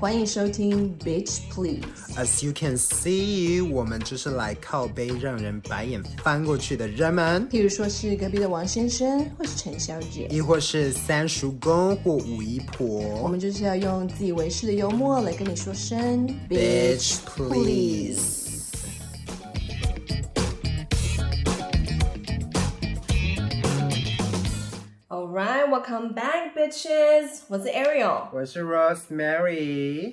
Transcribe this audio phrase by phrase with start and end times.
[0.00, 1.82] 欢迎收听 Bitch Please。
[2.16, 7.48] As you can see，我们就是来靠背让人白眼翻过去的人们。
[7.48, 12.86] 譬如说是隔壁的王先生，或是陈小姐，亦或是三叔公或五姨婆。
[13.20, 18.47] 我们就是要用自以为是的幽默来跟你说声 Bitch Please。
[25.78, 27.42] Welcome back, bitches.
[27.46, 30.12] 我是 Ariel，我是 Rosemary。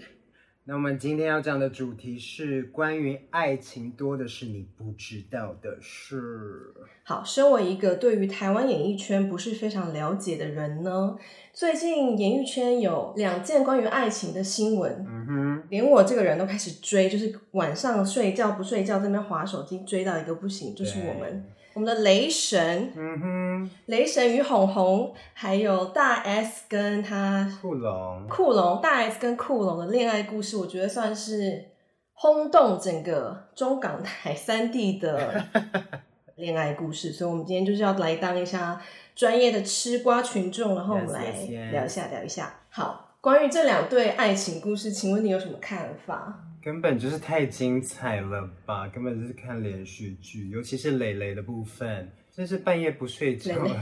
[0.65, 6.71] 那我们今天要讲的主题是关于爱情多的是你不知道的事。
[7.03, 11.15] 好，身为一个对于台湾演艺圈不是非常了解的人呢，
[11.51, 21.43] 最近演艺圈有两件关于爱情的新闻，嗯哼，连我这个人都开始追，就是晚上睡觉不睡觉，在那边滑手机追到一个不行，就是我们。
[21.75, 31.65] 我们的雷神，嗯哼，雷神与红红，还有大 S 跟他酷龙，酷龙，大 S 跟酷龙的恋爱故事，我觉得算是
[32.13, 35.43] 轰动整个中港台 三地的
[36.37, 38.81] 恋爱故事，所以，我们今天就是要来当一下
[39.13, 41.31] 专业的吃瓜群众，然后我们来
[41.71, 42.53] 聊一下，聊一下。
[42.69, 46.45] 好，关于这两对爱情故事，请问你有什么看法？
[46.61, 48.87] 根本就是太精彩了吧！
[48.89, 53.79] 根本就是看连续剧，尤其是蕾蕾的部分，真是半夜不睡觉，蕾蕾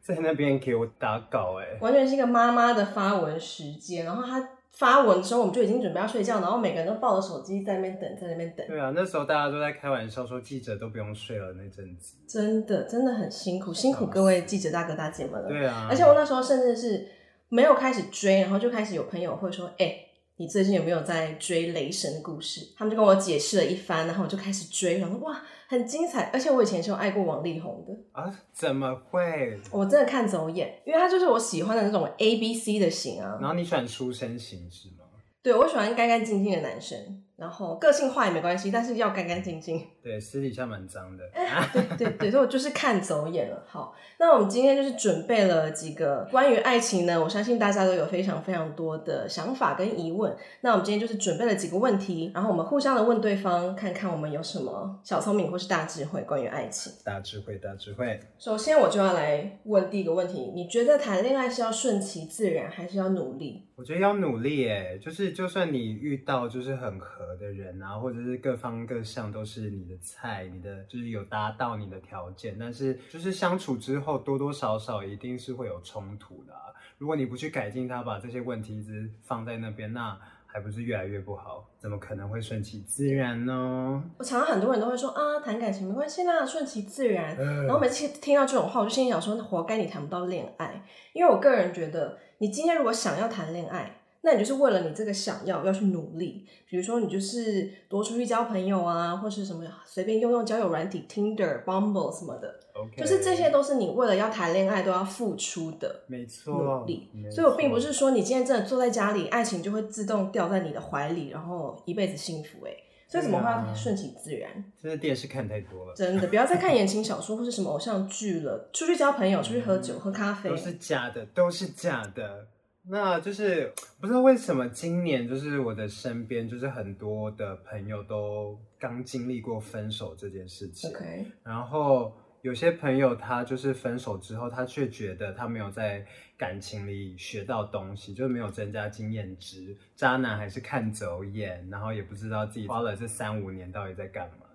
[0.00, 4.06] 在那边给我打稿，哎，完全是一个妈妈的发文时间。
[4.06, 8.66] 然后她发文的时候，我们就已经准备要睡觉，然后每个人都抱着手机在那边等，在那边等。
[8.66, 15.48] 对啊，那时候大家都在开玩笑说记者都不用睡了那阵子，真的真的很辛苦，辛苦各位记者大哥大姐们了。
[15.50, 17.06] 对啊，而且我那时候甚至是
[17.48, 20.02] 没有开始追，然后就开始有朋友会说，哎。
[20.38, 22.60] 你最近有没有在追雷神的故事？
[22.76, 26.24] 他们就跟我解释了一番，然后我就开始追，然后哇，很精彩！
[26.24, 28.30] 而且我以前是有爱过王力宏的啊？
[28.52, 29.58] 怎么会？
[29.70, 33.38] 我真的看走眼，因为他就是我喜欢的那种 A B C 的型啊。
[33.40, 35.06] 然后你喜欢书生型是吗？
[35.42, 36.98] 对，我喜欢干干净净的男生。
[37.36, 39.86] 然后个性化也没关系，但是要干干净净。
[40.06, 41.24] 对，私底下蛮脏的。
[41.74, 43.60] 对对对，所以我就是看走眼了。
[43.66, 50.36] 好，那我们今天就是准备了几个关于爱情呢，我相信大家都有非常非常多的想法跟疑问。
[50.60, 56.92] 那我们今天就是准备了几个问题，然后我们互相的问对方，看看我们有什么小聪明或是大智慧关于爱情。
[57.04, 58.20] 大智慧，大智慧。
[58.38, 63.64] 首先我就要来问第一个问题：你觉得谈恋爱是要顺其自然，还是要努力？
[63.74, 67.26] 我觉得要努力耶，就是就算你遇到就是很合。
[67.38, 76.72] 的人啊，或者是各方各项都是你的菜，你的就是有达到你的条件，但是就是相处之后多多少少一定是会有冲突的啊。
[76.98, 81.68] 如果你不去改进它，把这些问题一直放在那边，那还不是越来越不好？
[81.78, 84.02] 怎么可能会顺其自然呢？
[84.18, 87.36] 我常常很多人都会说啊，谈感情没关系啦，顺其自然。
[87.36, 90.82] 然后每次听到这种话，我就心里想说，那活该你谈不到恋爱。
[91.12, 103.02] 因为我个人觉得，你今天如果想要谈恋爱，那你就是为了你这个想要要去努力，比如说你就是多出去交朋友啊，或是什么随便用用交友软体，Tinder、Bumble 什么的，Okay.
[103.02, 107.08] 就是这些都是你为了要谈恋爱都要付出的，没错，努力。
[107.30, 112.72] 所以我并不是说你今天真的坐在家里，爱情就会自动掉在你的怀里，然后一辈子幸福哎。
[113.08, 114.50] 所以怎么会要顺其自然？
[114.82, 122.48] 真的电视看太多了，真的不要再看言情小说或是什么偶像剧了，出去交朋友，出去喝酒、嗯、喝咖啡，都是假的，都是假的。
[122.88, 130.88] 那就是不知道为什么今年就是我的身边就是很多的朋友都刚经历过分手这件事情。
[130.90, 136.06] OK，然后有些朋友他就是分手之后，他却觉得他没有在
[136.38, 144.46] 感情里学到东西，就是没有增加经验值，渣男还是看走眼，然后也不知道自己花了这三五年到底在干嘛。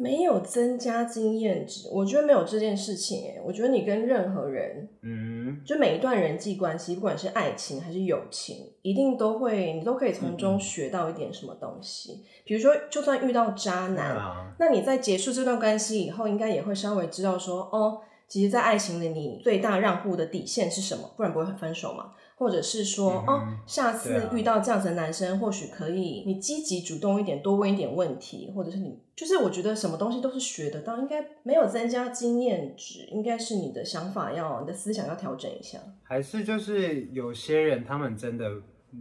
[0.00, 3.40] 没有增加经验值，我觉得没有这件事情诶。
[3.44, 12.24] 我觉得你跟任何人，嗯，就每一段人际关系，不管是爱情还是友情，一定都会，你都可以从中学到一点什么东西。
[12.44, 21.10] 比如说，就算遇到渣男，啊，那你在结束这段关系以后，应该也会稍微知道说，哦，其实，在爱情里，你最大让步的底线是什么？
[21.16, 22.12] 不然不会分手嘛。
[22.38, 35.80] 或者是说，嗯、哦，下次遇到这样子的男生，啊、或许可以你积极主动一点，多问一点问题，或者是你就是我觉得什么东西都是学得到，应该没有增加经验值，应该是你的想法要，你的思想要调整一下。
[36.04, 38.48] 还是就是有些人他们真的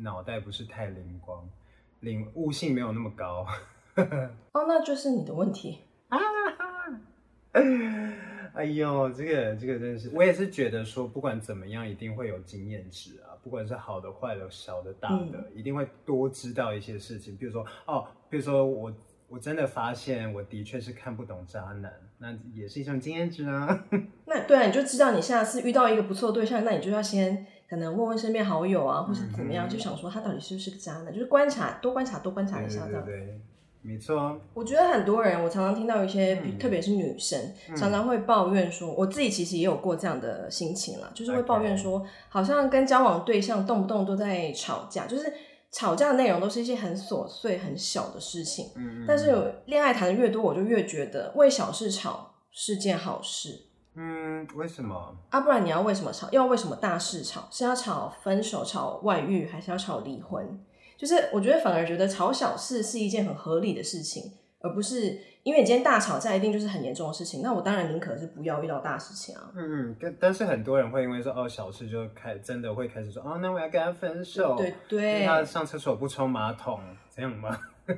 [0.01, 1.47] 脑袋不是太灵光，
[1.99, 3.45] 领悟性没有那么高。
[4.53, 5.81] 哦，那就是你的问题。
[6.09, 6.17] 啊
[8.57, 17.37] 哎呦，这个这个真的是，我也是觉得说，不管怎么样，一定会有经验值啊，不管是好的、坏的、小的、大的，嗯、一定会多知道一些事情。
[17.37, 18.91] 比如说，哦，比如说我
[19.29, 23.85] 我真的发现我的确是看不懂渣男，那也是一种经验值啊。
[24.25, 33.05] 那对啊，你就知道你下次遇到一个不错的对象，那你就要先可能问问身边好友啊，或是怎么样，嗯、就想说他到底是不是个渣男，就是观察，多观察，多观察一下这样。
[33.05, 33.41] 对，对，对，
[33.81, 34.39] 没错。
[34.53, 45.33] 我觉得很多人，我常常听到一些，嗯、特别是女生，常常会抱怨说，我自己其实也有过这样的心情啦，就是会抱怨说.好像跟交往对象动不动都在吵架，就是。
[45.69, 53.65] 吵架的内容都是一些很琐碎、很小的事情，嗯，但是恋爱谈的越多，我就越觉得为小事吵是件好事。
[53.93, 55.13] 嗯，为什么？
[55.29, 56.29] 啊，不然你要为什么吵？
[56.31, 57.49] 要为什么大事吵？
[57.51, 60.57] 是要吵分手、吵外遇，还是要吵离婚？
[60.97, 65.19] 就是我觉得反而觉得吵小事是一件很合理的事情，而不是。
[65.43, 67.41] 因为你今天大吵架，一定就是很严重的事情。
[67.41, 69.49] 那我当然宁可是不要遇到大事情啊。
[69.55, 74.57] 嗯，但但是很多人会因为说哦小事就开真的会开始说哦，那我要跟他分手。
[74.57, 75.25] 对对，对。
[75.25, 76.81] 他上厕所不冲马桶，
[77.15, 77.57] 这样吗？
[77.87, 77.95] 哎、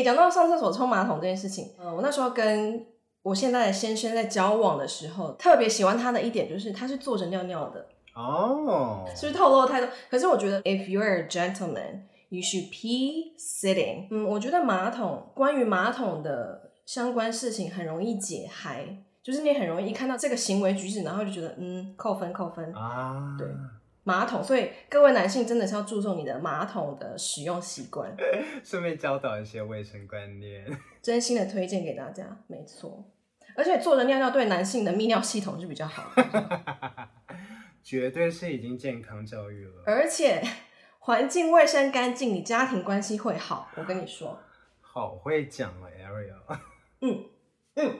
[0.00, 2.82] 欸，讲到上厕所冲马桶这件事情，呃，我那时候跟
[3.20, 7.86] 我现在的先生在交往的时候，特别喜欢他的一点就是他是坐着尿尿的。
[8.14, 9.04] 哦。
[9.14, 9.90] 是不是透露太多？
[10.10, 12.00] 可是我觉得，if you're a gentleman,
[12.30, 14.08] you should pee sitting。
[14.10, 16.68] 嗯，我觉得马桶，关于马桶的。
[16.86, 18.84] 相关事情很容易解嗨，
[19.22, 23.36] 就是你很容易一看到这个行为举止，然后就觉得嗯，扣分扣分啊。
[23.38, 23.46] 对，
[24.02, 28.12] 马桶，所以各位男性真的是要注重你的马桶的使用习惯，
[28.64, 30.66] 顺便教导一些卫生观念。
[31.00, 33.04] 真心的推荐给大家，没错。
[33.54, 37.08] 而且坐着尿尿对男性的泌尿系统是比较好的，
[37.84, 39.84] 绝对是已经健康教育了。
[39.86, 40.42] 而且
[41.02, 43.70] 环境卫生干净，你家庭关系会好。
[43.74, 44.38] 我跟你说，
[44.82, 46.58] 好会讲啊，Ariel。
[47.00, 47.24] 嗯
[47.74, 47.98] 嗯，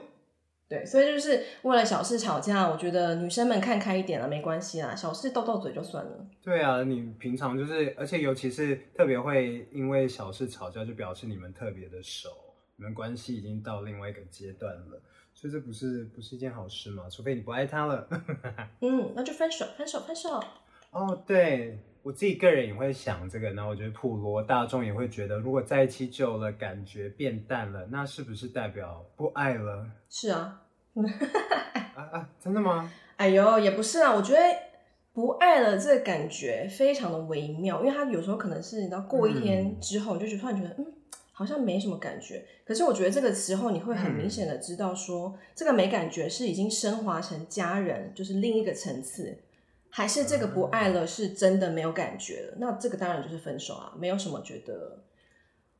[0.69, 6.25] 对，所以就是为了小事吵架，我觉得女生们看开一点了，没关系啦，小事斗斗嘴就算了。
[6.43, 12.29] 对啊，你平常就是，而且尤其是特别会因为小事吵架，就表示你们特别的熟，
[12.75, 15.01] 你们关系已经到另外一个阶段了，
[15.33, 17.09] 所以这不是不是一件好事吗？
[17.09, 18.07] 除非你不爱他了。
[18.81, 20.39] 嗯，那就分手，分手，分手。
[20.91, 21.79] 哦，对。
[22.03, 29.85] 我自己个人也会想这个，然后我觉得普罗大众也会觉得，如果在一起久了，感觉变淡了，那是不是代表不爱了？
[30.09, 30.61] 是啊，
[31.95, 32.91] 啊啊，真的吗？
[33.17, 34.39] 哎呦，也不是啊，我觉得
[35.13, 40.85] 不爱了这个感觉非常的微妙，因为他有时候可能是，你知道，过一天之后，你就突然觉得，嗯，
[41.31, 42.43] 好像没什么感觉。
[42.65, 49.37] 可是我觉得这个时候，你会很明显的知道说，说、嗯、这个没感觉是已经升华成家人，就是另一个层次。
[49.93, 52.57] 还是这个不爱了，是真的没有感觉了。
[52.57, 55.03] 那这个当然就是分手啊，没有什么觉得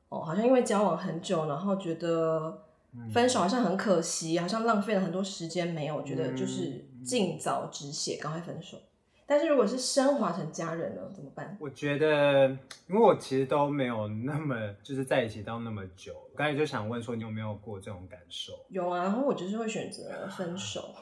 [0.10, 2.66] 哦，好像因为交往很久，然后觉得
[3.14, 5.66] 分手好像很可惜，好像浪费了很多时间。
[5.66, 8.78] 没有，我觉得就是尽早止血，赶快分手。
[9.26, 11.56] 但是如果是升华成家人呢，怎么办？
[11.58, 12.50] 我觉得，
[12.90, 18.52] 因为我其实都没有那么就是在一起到那么久，刚才就想问说，你有没有过这种感受？
[18.68, 20.94] 有啊，然后我就是会选择分手。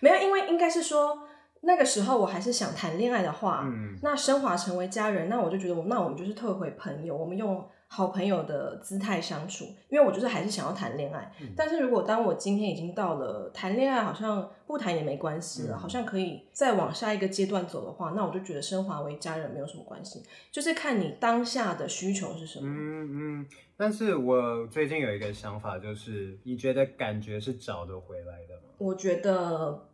[0.00, 1.28] 没有，因为应该是说。
[1.66, 11.32] 那个时候我还是想谈恋爱的话，嗯，那升华成为家人，那我就觉得我那我们就是退回朋友，我们用好朋友的姿态相处，因为我就是还是想要谈恋爱。
[11.40, 22.66] 嗯，但是如果当我今天已经到了谈恋爱，好像不谈也没关系了，嗯，好像可以再往下一个阶段走的话，那我就觉得升华为家人没有什么关系，就是看你当下的需求是什么。
[22.68, 23.46] 嗯嗯，
[23.76, 28.74] 但是我最近有一个想法，就是你觉得感觉是找得回来的吗？
[28.78, 29.88] 我觉得。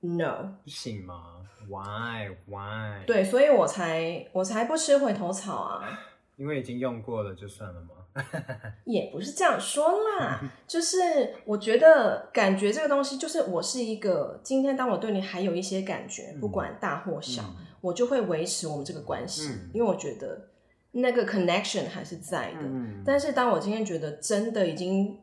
[0.00, 3.04] No，不行吗？Why Why？
[3.06, 6.00] 对，所以我才我才不吃回头草啊。
[6.36, 7.88] 因为已经用过了，就算了吗？
[8.86, 10.96] 也不是这样说啦， 就是
[11.44, 20.48] 我觉得感觉这个东西，就是我是一个今天当我对你还有一些感觉，不管大或小，嗯、我就会维持我们这个关系，嗯、因为我觉得
[20.92, 22.60] 那个 connection 还是在的。
[22.62, 25.20] 嗯、但是当我今天觉得真的已经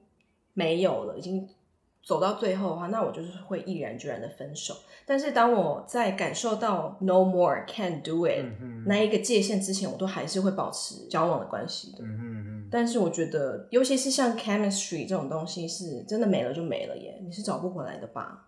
[0.54, 1.50] 没有了，已经。
[2.08, 4.74] 走到最后的话，那我就是会毅然决然的分手。
[5.06, 8.46] 但是当我在感受到 no more can't do it
[8.86, 12.04] 那一个界限之前，我都还是会保持交往的关系的。
[12.72, 18.47] 但是我觉得，尤其是像 chemistry 这种东西，是真的没了就没了耶，你是找不回来的吧？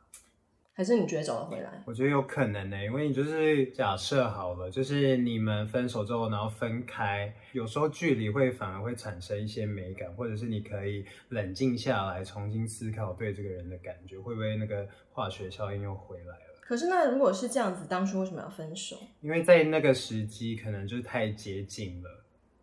[0.80, 1.84] 还是你觉得找得回来？
[1.84, 16.62] 我觉得有可能呢、欸，因为你就是假设好了，就是你们分手之后，然后分开，有时候距离会反而会产生一些美感，或者是你可以冷静下来，重新思考对这个人的感觉，会不会那个化学效应又回来了？
[16.62, 18.96] 可是那如果是这样子，当初为什么要分手？
[19.20, 22.10] 因为在那个时机可能就是太接近了，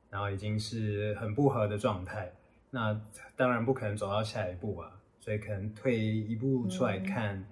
[0.08, 2.32] 然后已经是很不合的状态，
[2.70, 2.98] 那
[3.36, 7.36] 当然不可能走到下一步啊，所以可能退一步出来看。
[7.36, 7.46] 嗯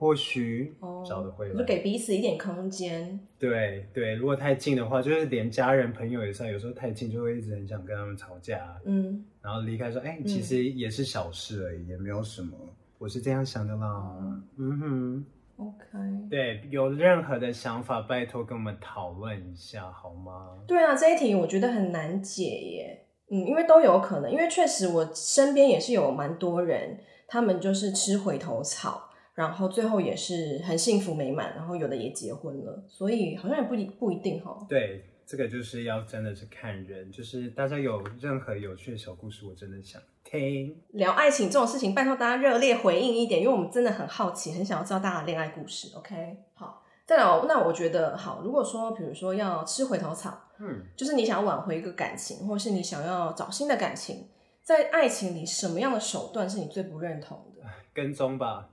[0.00, 0.74] 或许
[1.06, 3.20] 找得回来，就给彼此一点空间。
[3.38, 8.80] 对对，如果太近的话，就是连家人朋友也是，有时候太近就会一直很想跟他们吵架。
[8.86, 12.56] 嗯，然后离开说，哎、欸，其实也是小事而已，嗯、也没有什么。
[12.96, 14.16] 我是这样想的啦。
[14.18, 15.26] 嗯，嗯哼
[15.58, 16.28] ，OK。
[16.30, 20.56] 对，有任何的想法，拜托跟我们讨论一下好吗？
[20.66, 23.06] 对啊，这一题我觉得很难解耶。
[23.30, 29.09] 嗯，因为都有可能，因为确实我身边也是有蛮多人，他们就是吃回头草。
[29.40, 34.66] 然后最后也是很幸福美满，然后有的也结婚了，所以好像也不一不一定哈。
[34.68, 40.76] 对，这个就是要真的是看人，就是大家有任何有趣的小故事，我真的想听。
[40.90, 45.96] 聊爱情这种事情，拜托大家热烈回应一点，因为我们真的很好奇，很想要知道大家的恋爱故事。
[45.96, 54.28] OK，好，再来，那我觉得好，如果说比如说要吃回头草，嗯，就是你想要挽回一个感情，或是你想要找新的感情，
[54.62, 57.64] 在爱情里什么样的手段是你最不认同的？
[57.92, 58.68] 跟踪吧，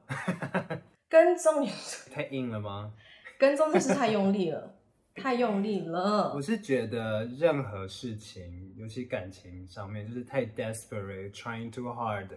[1.10, 1.68] 跟踪
[2.14, 2.94] 太硬了吗？
[3.40, 4.76] 跟踪就是太用力了，
[5.16, 6.34] 太用力了。
[6.34, 12.28] 我是觉得任何事情，尤其感情上面，就是太 desperate，trying too hard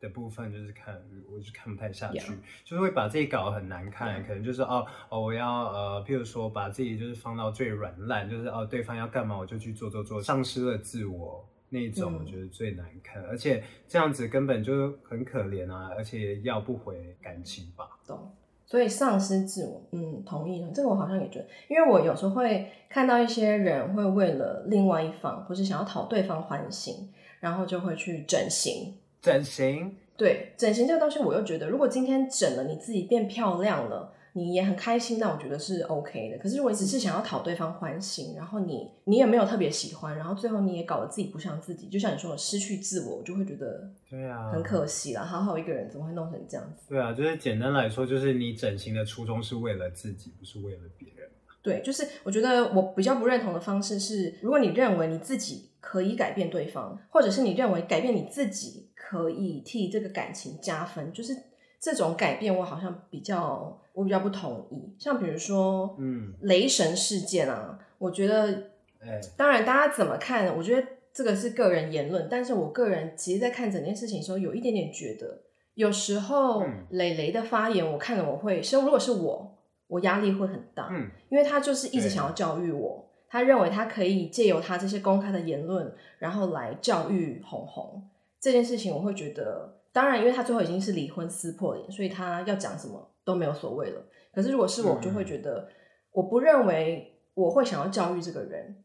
[0.00, 0.94] 的部分，就是看
[1.28, 2.36] 我就看不太下去，yeah.
[2.64, 4.20] 就是会把自己搞得很难看。
[4.22, 4.26] Yeah.
[4.26, 11.48] 可能就是哦哦，我要呃，譬如说把自己就是放到最软烂，就是哦，对方要干嘛我就去做做做，丧失了自我。
[11.70, 17.98] 那一种我觉得最难看，嗯，而且这样子根本就很可怜啊，而且要不回感情吧。
[18.06, 18.30] 懂，
[18.64, 20.70] 所以丧失自我，嗯，同意了。
[20.74, 27.10] 这个我好像也觉得，因为我有时候会看到一些人会为了另外一方，或是想要讨对方欢心，
[27.40, 28.94] 然后就会去整形。
[29.20, 29.96] 整形？
[30.16, 34.12] 对，整形这个东西，我又觉得，如果今天整了，你自己变漂亮了。
[34.34, 36.38] 你也很开心，那我觉得是 OK 的。
[36.38, 45.24] 可是如果你只是想要讨对方欢心，然后你你也没有特别喜欢，然后最后你也搞得自己不像自己，就像你说的失去自我，我就会觉得对啊，很可惜了。
[45.24, 46.84] 好好一个人怎么会弄成这样子？
[46.88, 51.28] 对啊，就是简单来说，就是你整形的初衷是为了自己，不是为了别人。
[51.62, 61.36] 对，就是我觉得我比较不认同的方式是，如果你认为你自己可以改变对方，或者是你认为改变你自己可以替这个感情加分，就是。
[61.80, 64.94] 这种改变我好像比较，我比较不同意。
[64.96, 70.56] 像比如说，嗯，雷神事件啊，我觉得，哎，当然大家怎么看？
[70.56, 75.40] 我觉得这个是个人言论，但是我个人其实，在看整件事情的时候，有一点点觉得，
[75.74, 89.74] 有时候磊磊的发言，我看了我会，其实如果是我，我压力会很大，嗯，因为他就是一直想要教育我，他认为他可以借由他这些公开的言论，然后来教育红红这件事情，我会觉得。
[89.98, 94.00] 当然，因为他最后已经是离婚撕破脸，所以他要讲什么都没有所谓了。
[94.32, 95.68] 可是如果是我，就会觉得，
[96.12, 98.84] 我不认为我会想要教育这个人，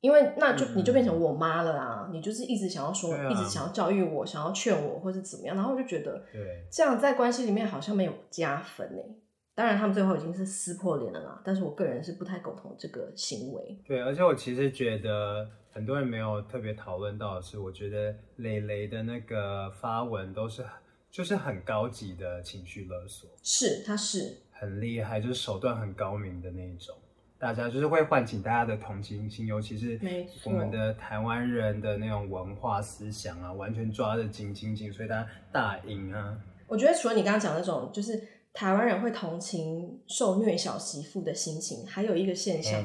[0.00, 2.08] 因为那就你就变成我妈了啊！
[2.12, 9.16] 你就是一直想要说，一直想要教育我，想要劝我，或是怎么样，然后我就觉得，对，这样在关系里面好像没有加分诶。
[9.54, 13.78] 当然，他们最后已经是撕破脸了啦，但是我个人是不太苟同这个行为。
[13.86, 15.48] 对，而且我其实觉得。
[15.74, 20.64] 很多人没有特别讨论到的是，我觉得蕾蕾的那个发文都是
[21.10, 26.96] 就是很高级的情绪勒索，是他是很厉害，就是手段很高明的那一种，
[27.40, 29.98] 大家就是会唤起大家的同情心，尤其是
[30.44, 36.38] 我们的台湾人的那种文化思想啊，完全抓得紧紧紧，所以大家大赢啊。
[36.68, 38.28] 我觉得除了你刚刚讲的那种，就是。
[38.54, 42.80] 台湾人会同情受虐小媳妇的心情，还有一个现象，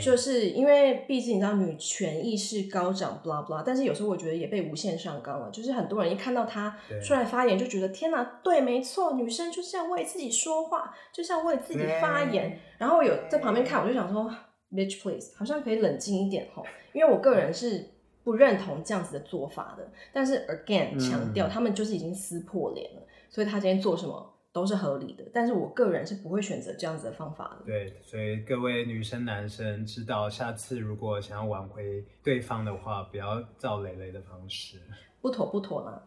[0.00, 6.74] 就是因为毕竟你知道女权意识高涨，blah blah，但是有时候我觉得也被无限上纲了，就是很多人一看到她
[7.04, 12.58] 出来发言，就觉得天哪，对，没错，女生就是要为自己说话，就是要为自己发言。
[12.78, 14.34] 然后有在旁边看，我就想说
[14.72, 17.90] ，bitch please，好像可以冷静一点吼，因为我个人是
[18.24, 19.86] 不认同这样子的做法的。
[20.14, 24.29] 但是 again 强调，他们就是已经撕破脸了，所以他今天做什么？
[24.52, 27.64] 都是合理的，但是我个人是不会选择这样子的方法的。
[27.64, 34.78] 对，所以各位女生、男生知道，下次如果想要挽回对方的话，不要照蕾蕾的方式，
[35.20, 36.02] 不妥不妥啦。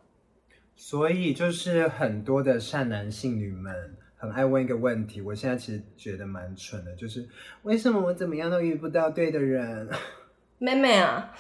[0.75, 7.25] 所以就是很多的善男信女们很爱问一个问题，我现在其实觉得蛮蠢的，就是
[7.62, 9.88] 为什么我怎么样都遇不到对的人？
[10.59, 11.33] 妹妹啊，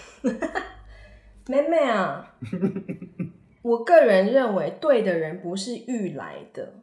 [1.47, 2.35] 妹妹啊，
[3.61, 6.82] 我个人认为对的人不是遇来的。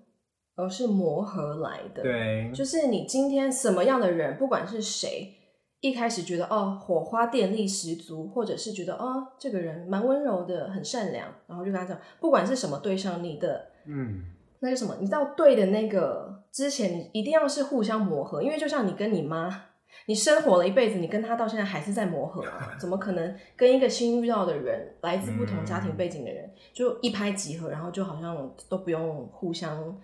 [0.61, 5.33] 而是磨合来的，对，就是你今天什么样的人，不管是谁，
[5.81, 14.25] 一开始觉得哦火花电力十足，或者是觉得哦这个人蛮温柔的，很善良，然后就跟他讲，不管是什么对象，你的嗯，
[14.61, 19.67] 那个什么，你到对的那个之前，你一定要是互相磨合，因为就像你跟你妈，
[20.07, 29.99] 你生活了一辈子，你跟他到现在还是在磨合啊，怎么可能跟一个新遇到的人，来自不同家庭背景的人，就一拍即合，然后就好像都不用互相。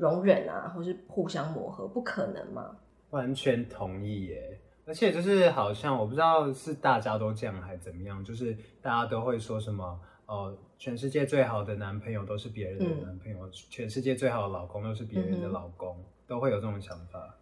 [0.00, 2.74] 容忍啊，或是互相磨合，不可能吗？
[3.10, 4.58] 完全同意耶！
[4.86, 9.84] 而且就是好像我不知道是大家都这样还是怎么样，就是大家都会说什么
[10.26, 17.36] 哦、呃，全世界最好的男朋友都是别人的男朋友，嗯、全世界最好的老公都是别人的老公，嗯、都会有这种想法。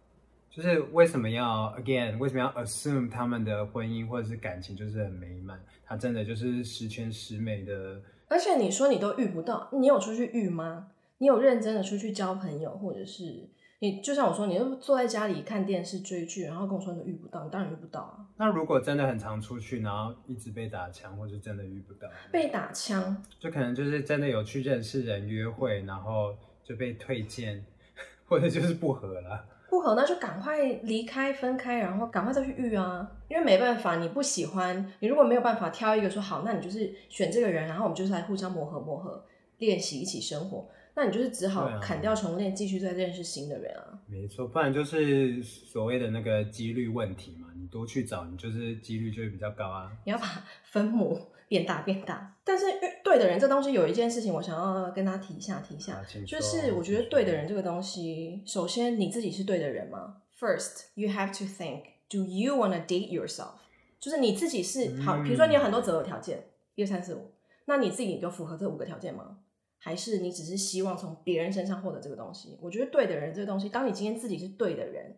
[0.51, 2.17] 就是为什么要 again？
[2.17, 5.59] 为什么要 assume 他们的婚姻或者是感情就是很美满？
[5.85, 8.01] 他真的就是十全十美的。
[8.27, 10.87] 而且你说你都遇不到，你有出去遇吗？
[11.19, 13.47] 你有认真的出去交朋友，或者是
[13.79, 18.25] 你就像我说，你就坐在家里看电视追剧，然后跟我说你遇不到，你当然遇不到啊。
[18.37, 22.09] 那如果真的很常出去，然后一直被打枪，或是真的遇不到？
[22.31, 27.63] 被打枪，就可能就是真的有去认识人约会，然后就被推荐，
[28.27, 29.45] 或者就是不合了。
[29.69, 33.07] 不合，那就赶快离开分开，然后赶快再去遇啊！
[33.27, 39.23] 因为没办法，你不喜欢，你如果没有办法挑一个说好，那你就是选这个人，然后我们就是来互相磨合磨合，
[39.59, 40.67] 练习一起生活。
[40.99, 43.97] 那你就是只好砍掉重练，继续再认识新的人啊。
[44.05, 47.47] 没错，不然就是所谓的那个几率问题嘛。
[47.57, 49.89] 你多去找，你就是几率就会比较高啊。
[50.03, 52.65] 你要把分母变大变大，但是
[53.01, 63.53] 对的人这东西有一件事情，我想要跟他提一下提一下，啊、就是我觉得对的人这个东西，首先你自己是对的人吗？First, you have to think, do you wanna date yourself？
[64.01, 66.43] 就是你自己是好，比如说你有很多择偶条件，
[66.75, 67.31] 一二三四五，
[67.65, 69.37] 那你自己有符合这五个条件吗？
[69.79, 72.57] 还是你只是希望从别人身上获得这个东西？
[72.61, 75.17] 我觉得对的人这个东西，当你今天自己是对的人，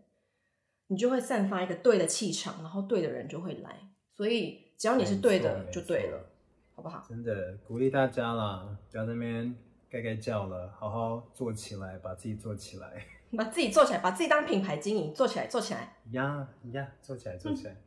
[0.88, 4.72] 你就会散发一个对的气场，然后对的人就会来，所以。
[4.82, 6.26] 只要你是对的，就对了，
[6.74, 7.06] 好不好？
[7.08, 9.56] 真的鼓励大家啦，不要在那边
[9.88, 13.06] 盖盖叫了，好好做起来，把自己做起来，
[13.38, 15.98] 把自己做起来，把自己当品牌经营，做起来，做起来。
[16.14, 17.78] 呀呀，做起来，做起来。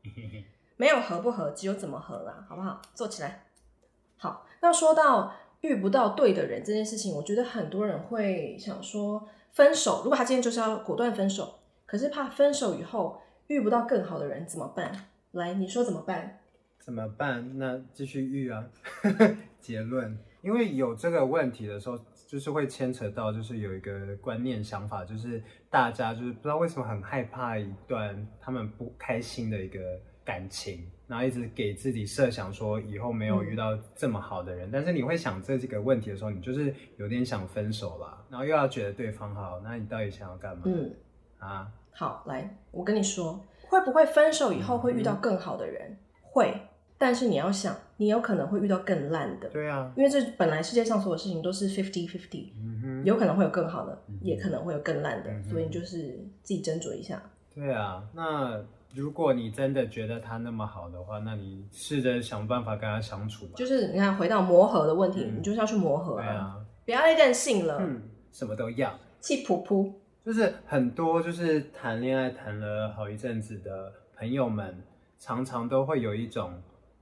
[0.78, 2.80] 没有合不合，只有怎么合啦，好不好？
[2.94, 3.44] 做起来。
[4.16, 10.02] 好，那说到遇不到对的人这件事情，我觉得很多人会想说分手。
[10.04, 14.92] 如果他今天就是要果断分手，可是怕分手以后遇不到更好的人怎么办？
[15.32, 16.40] 来，你说怎么办？
[16.80, 17.58] 怎么办？
[17.58, 18.64] 那继续遇啊。
[19.60, 25.40] 结论，因为有这个问题的时候，就是会牵扯到，就是有一个观念想法，就是
[25.70, 29.78] 大家就是不知道为什么很害怕一段他们不开心的一个
[30.24, 34.66] 感情，然后一直给自己设想说以后没有遇到这么好的人。
[34.66, 40.62] 嗯、但是你会想这几个问题的时候，你就是有点想分手吧，然后又要觉得对方好，那你到底想要干嘛？
[40.64, 40.90] 嗯
[41.38, 43.38] 啊，好，来，我跟你说。
[43.68, 45.90] 会不会分手以后会遇到更好的人？
[45.90, 46.54] 嗯、会，
[46.98, 49.48] 但是你要想，你有可能会遇到更烂的。
[49.48, 52.48] 对啊，因为这本来世界上所有事情都是 fifty fifty，
[53.02, 57.22] 有可能会有更好的，嗯、也可能会有更烂的，嗯、所以你就是自己斟酌一下。
[57.54, 58.62] 对啊，那
[58.94, 63.52] 如果你真的觉得他那么好的话，那你试着想办法跟他相处吧。
[63.56, 68.02] 就是你看，回到磨合的问题，嗯、你就是要去磨合啊，啊不要再任性了，嗯，
[68.32, 69.92] 什么都要，气噗噗。
[70.24, 74.82] 就是很多就是谈恋爱谈了好一阵子的朋友们，
[75.18, 76.52] 常常都会有一种，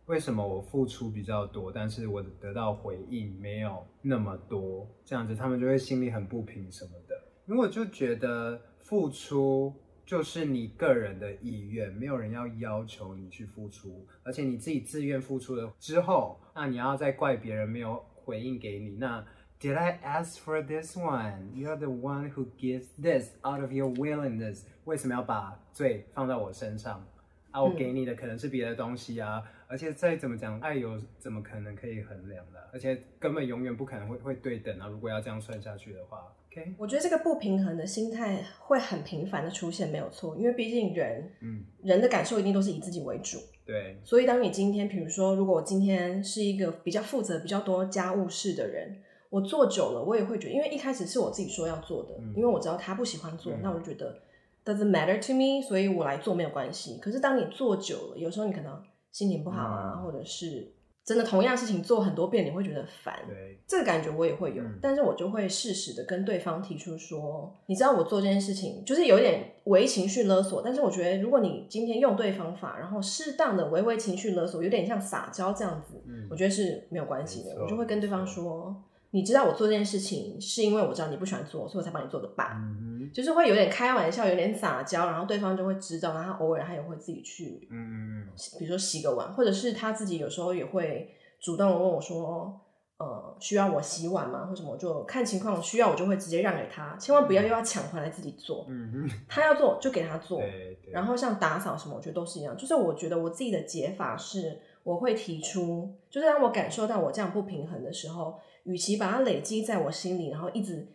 [0.06, 7.14] 为什么我付出比较多，但是我得到回应没有那么多，这样子他们就会心里很不平什么的。
[7.46, 9.74] 因为我就觉得付出
[10.10, 19.24] 就是你个人的意愿，没有人要要求你去付出，而且你自己自愿付出了之后，那你要再怪别人没有回应给你，那。
[19.60, 21.52] Did I ask for this one?
[21.54, 24.62] You're the one who gives this out of your willingness.
[24.84, 27.06] 为什么要把罪放在我身上？
[27.52, 32.70] 啊，我给你的可能是别的东西啊，嗯、而且再怎么讲，爱有怎么可能可以衡量的？
[32.72, 34.88] 而且根本永远不可能会会对等啊！
[34.88, 36.74] 如果要这样算下去的话，OK？
[36.78, 43.38] 我觉得这个不平衡的心态会很频繁的出现，没有错，因为毕竟人，嗯，人的感受一定都是以自己为主。
[43.64, 49.02] 对，所以当你今天，比如说，如果我今天是一个比较负责、比较多家务事的人。
[49.30, 54.20] 我做久了，我也会觉得，因为一开始是我自己说要做的，嗯、因为我知道他不喜欢做，嗯、那我就觉得
[54.64, 56.98] doesn't matter to me，所以我来做没有关系。
[57.00, 58.82] 可是当你做久了，有时候你可能
[59.12, 60.72] 心情不好啊，嗯、或者是
[61.04, 63.14] 真的同样事情做很多遍，你会觉得烦。
[63.26, 77.60] 对，这个感觉我也会有，嗯、但是我就会适时的跟对方提出说，你知道我做这件事情就是有点微情绪勒索，但是我觉得如果你今天用对方法，然后适当的微微情绪勒索，有点像撒娇这样子，嗯、我觉得是没有关系的。
[77.60, 78.74] 我就会跟对方说。
[79.12, 82.52] 你知道我做这件事情是因为我知道你不喜欢做，所以我才帮你做的吧？
[82.56, 92.60] 嗯、就是会有点开玩笑，有点撒娇，然后对方就会知道，然后偶尔他也会自己去，嗯，比如说洗个碗，或者是他自己有时候也会主动问我说，
[92.98, 94.46] 呃，需要我洗碗吗？
[94.46, 98.64] 或什么，我就看情况需要，我就会直接让给他，千万不要又要抢回来自己做。
[98.68, 102.56] 嗯他要做就给他做，对对然后像打扫什么，我觉得都是一样。
[102.56, 108.38] 就是我觉得我自己的解法是，我会提出，就是当我感受到我这样不平衡的时候。
[108.64, 110.86] 与其把它累积在我心里，然后一直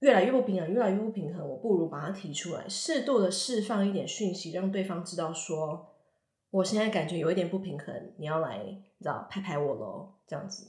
[0.00, 5.94] 越来越不平衡，越来越不平衡，我不如把它提出来，适度的释放一点讯息，让对方知道说，
[6.50, 10.66] 我现在感觉有一点不平衡，你要来，你知道，拍拍我喽，这样子。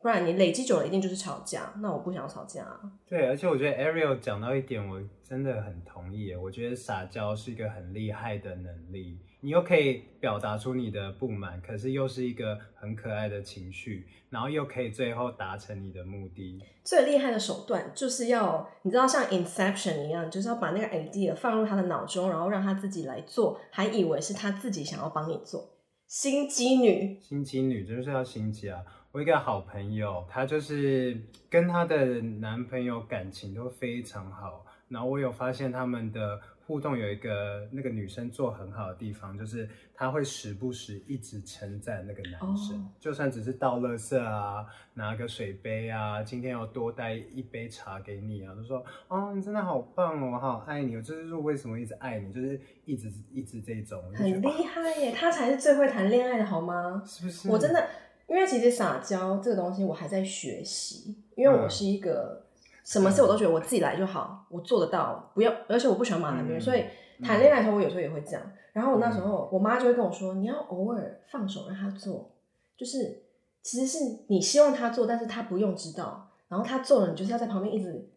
[0.00, 1.72] 不然你累积久了，一定就是吵架。
[1.78, 2.78] 那我不想吵架啊。
[3.06, 6.34] 对，而且我觉得 Ariel 讲到一点，我真的很同意。
[6.34, 16.58] 我觉得撒娇是一个很厉害的能力，你又可以表达出你的不满，可是又是一个很可爱的情绪，然后又可以最后达成你的目的。
[16.82, 25.62] 最厉害的手段就是要，你知道像 Inception 一样，就是要把那个 idea 放入他的脑中，然后让他自己来做，还以为是他自己想要帮你做。
[26.06, 28.80] 心机女，心机女就是要心机啊。
[29.12, 34.64] 我一个好朋友，她就是跟她的男朋友感情都非常好。
[34.88, 57.02] 然后我有发现他们的互动有一个那个女生做很好的地方，就是她会时不时一直称赞那个男生，哦、就算只是倒垃圾啊，拿个水杯啊，今天要多带一杯茶给你啊，就说哦，你真的好棒哦，我好爱你，我这就是为什么一直爱你，就是一直一直这种，很厉害耶，他才是最会谈恋爱的好吗？
[57.04, 57.50] 是不是？
[57.50, 57.88] 我真的。
[58.26, 62.43] 因为其实撒娇这个东西我还在学习，因为我是一个
[62.84, 66.84] 什么事我都觉得我自己来就好，我做得到，不要，而且我不喜欢麻烦别人，所以
[67.22, 68.42] 谈恋爱的时候我有时候也会这样。
[68.72, 72.30] 然后我那时候我妈就会跟我说，你要偶尔放手让他做，
[72.76, 73.22] 就是
[73.62, 78.08] 其实是你希望他做，但是他不用知道，然后他做了，你就是要在旁边一直。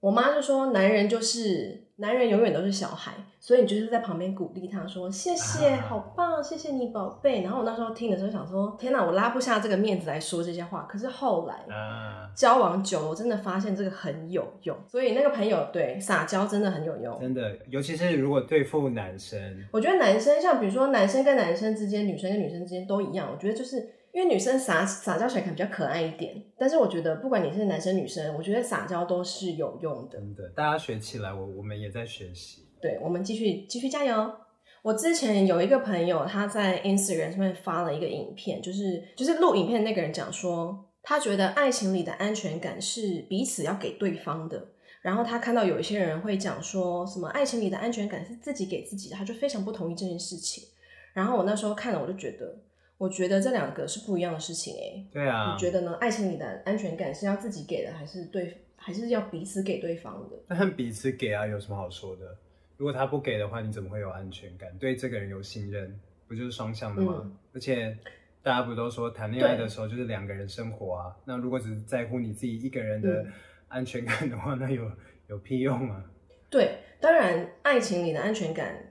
[0.00, 1.89] 我妈就说，男人就是。
[2.00, 11.66] 男人永远都是小孩，所以你就是在旁边鼓励他说：“谢谢，好棒，谢谢你，宝贝。”然后我那时候听的时候想说：“天哪，我拉不下这个面子来说这些话。”可是后来
[12.34, 14.74] 交往久了，我真的发现这个很有用。
[14.88, 19.38] 所以那个朋友对撒娇真的很有用，真的，尤其是如果对付男生，
[19.70, 23.28] 我觉得男生像比如说男生跟男生之间，女生跟女生之间都一样。
[23.30, 23.99] 我觉得就是。
[24.12, 30.18] 因为女生撒撒娇起来可能比较可爱一点，但是我觉得不管你是男生女生，我觉得撒娇都是有用的。
[30.18, 32.66] 真的，大家学起来，我我们也在学习。
[32.80, 34.32] 对，我们继续继续加油。
[34.82, 44.68] 我之前有一个朋友，他在 Instagram 上面发了一个影片，就是就是录影片那个人讲说，他觉得爱情里的安全感是彼此要给对方的。
[45.02, 50.64] 然后他看到有一些人会讲说什么爱情里的安全感是自己给自己的，他就非常不同意这件事情。
[51.12, 52.58] 然后我那时候看了，我就觉得。
[53.00, 55.02] 我觉得这两个是不一样的事情哎。
[55.10, 55.54] 对啊。
[55.54, 55.96] 你觉得呢？
[56.02, 60.36] 爱情里的安全感是要自己给的，还是对，还是要彼此给对方的？
[60.54, 62.36] 那彼此给啊，有什么好说的？
[62.76, 64.68] 如果他不给的话，你怎么会有安全感？
[64.78, 67.22] 对这个人有信任，不就是双向的吗？
[67.24, 67.96] 嗯、而且
[68.42, 71.16] 大家不都说谈恋爱的时候就是两个人生活啊？
[71.24, 73.24] 那如果只是在乎你自己一个人的
[73.68, 74.92] 安全感的话，嗯、那有
[75.28, 76.04] 有屁用啊？
[76.50, 78.89] 对，当然爱情里的安全感。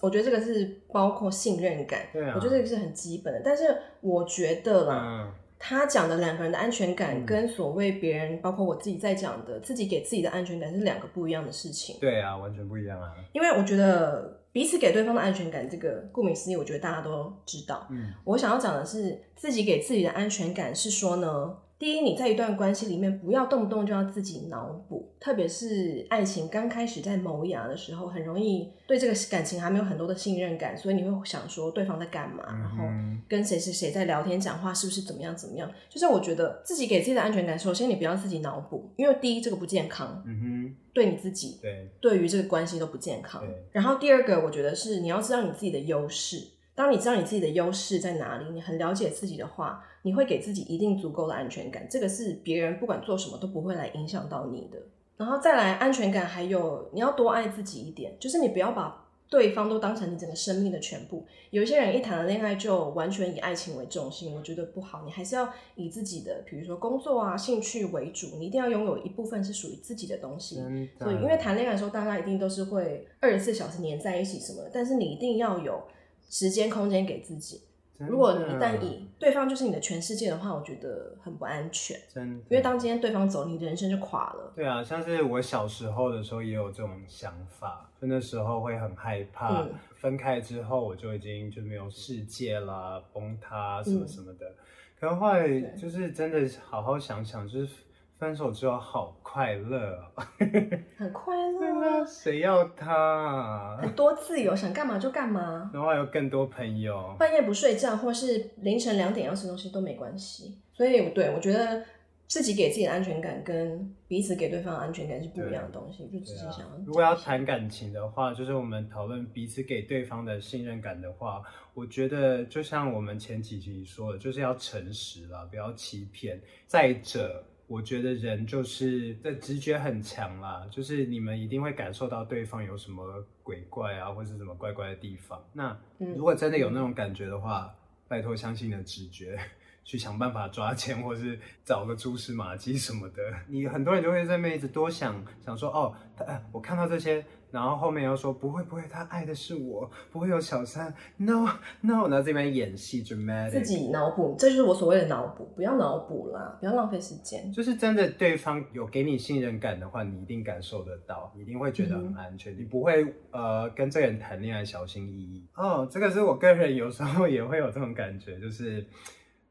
[0.00, 3.42] 我觉得这个是包括信任感，对啊，我觉得这个是很基本的。
[3.44, 11.96] 但是我觉得啦，嗯、他讲的两个人的安全感，跟所谓别人，嗯、包括我自己在讲的自己给自己的安全感，是两个不一样的事情。
[12.00, 13.12] 对啊，完全不一样啊。
[13.32, 17.86] 因为我觉得彼此给对方的安全感，这个顾名思义，我觉得大家都知道。
[17.90, 21.56] 嗯，我想要讲的是自己给自己的安全感，是说呢。
[21.78, 32.82] 第一，你在一段关系里面不要动不动就要自己脑补，特别是爱情刚开始在萌芽的时候，很容易对这个感情还没有很多的信任感，所以你会想说对方在干嘛，然后
[33.28, 35.70] 跟谁谁谁在聊天讲话，是不是怎么样怎么样？
[35.88, 43.40] 就是我觉得自己给自己的安全感，首先你不要自己脑补，因为第一这个不健康，嗯哼，对你自己，对，对于这个关系都不健康。
[43.70, 46.57] 然后第二个，我觉得是你要知道你自己的优势。
[46.78, 51.84] 当你知道你自己的优势在哪里，你很了解自己的话，你会给自己一定足够的安全感。
[51.90, 54.78] 这个是别人不管做什么都不会来影响到你的。
[55.16, 61.26] 然后再来安全感，还有你要多爱自己一点，就是你不要把对方都当成你整个生命的全部。
[61.50, 65.02] 有一些人一谈了恋爱就完全以爱情为重心，我觉得不好。
[65.04, 70.54] 你还是要以自己的，比如说工作啊、兴趣为主，你一定要拥有一部分是属于自己的东西。
[70.54, 70.62] 的
[71.00, 75.82] 所以，因为谈恋爱的时候，大家一定都是会二十四小时黏在一起什么的，但是你一定要有。
[76.28, 77.62] 时间空间给自己。
[77.98, 81.98] 如果你一旦以对方就是你的全世界的话，我觉得很不安全。
[82.08, 84.52] 真的，因为当今天对方走，你的人生就垮了。
[84.54, 94.46] 对啊，像是我小时候的时候也有这种想法，就那时候会很害怕，嗯、分开之后我就已经就没有世界啦，崩塌什么什么的。
[94.48, 94.54] 嗯、
[95.00, 97.68] 可能后来就是真的好好想想，就是。
[98.18, 99.96] 分手之后好快乐，
[100.98, 102.04] 很快乐。
[102.04, 103.78] 谁要他啊？
[103.80, 105.70] 很多自由，想干嘛就干嘛。
[105.72, 110.58] 然后还有更多朋友，半夜不睡觉，或是凌晨两点要吃东西都没关系。
[110.72, 111.84] 所以，对，我觉得
[112.26, 116.08] 自己给自己的安全感跟彼此给对方的安全感是不一样的东西。
[116.08, 126.40] 就只是想要，如果要谈感情的话，就是我们讨论彼此给对方的信任感的话，我觉得就像我们前几集说的，就是要诚实啦，不要欺骗。
[126.66, 127.44] 再者。
[127.68, 135.40] 我觉得人就是的直觉很强啦，就是你们一定会感受到对方有什么鬼怪啊，或是什么怪怪的地方。
[135.52, 137.74] 那如果真的有那种感觉的话，嗯、
[138.08, 139.38] 拜托相信你的直觉。
[139.84, 143.22] 去想办法抓钱，或是找个蛛丝马迹什么的。
[143.46, 151.46] 你很多人就会在那边一直多想，想说哦，他，我看到这些，然后后面又说不会不会，他爱的是我，不会有小三，no
[151.80, 157.50] no，然后这边演戏 dramatic，自己脑补，这就是我所谓的脑补，不要脑补啦，不要浪费时间。
[157.52, 165.46] 就是真的，对方有给你信任感的话，你一定感受得到，你一定会觉得很安全，嗯、你不会呃跟这个人谈恋爱小心翼翼。
[165.54, 168.84] 哦，这个是我个人有时候也会有这种感觉，就是。